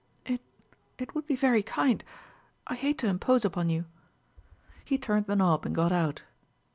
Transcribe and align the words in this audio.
"It 0.25 0.41
it 0.97 1.13
would 1.13 1.27
be 1.27 1.35
very 1.35 1.61
kind... 1.61 2.03
I 2.65 2.73
hate 2.73 2.97
to 2.97 3.07
impose 3.07 3.45
upon 3.45 3.69
you." 3.69 3.85
He 4.83 4.97
turned 4.97 5.27
the 5.27 5.35
knob 5.35 5.63
and 5.63 5.75
got 5.75 5.91
out. 5.91 6.23